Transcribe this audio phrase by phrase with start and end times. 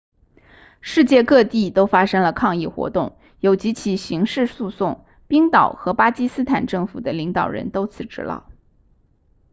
[0.81, 8.47] 世界各地都发生了抗议活动有几起刑事诉讼冰岛和巴基斯坦政府的领导人都辞职了